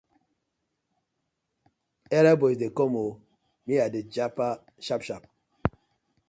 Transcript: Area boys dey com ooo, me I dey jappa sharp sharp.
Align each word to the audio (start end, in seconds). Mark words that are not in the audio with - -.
Area 2.21 2.39
boys 2.43 2.57
dey 2.61 2.73
com 2.77 2.91
ooo, 3.03 3.13
me 3.65 3.73
I 3.85 3.87
dey 3.93 4.05
jappa 4.13 4.47
sharp 4.85 5.01
sharp. 5.07 5.23